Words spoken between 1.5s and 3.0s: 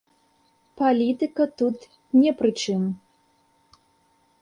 тут не пры чым.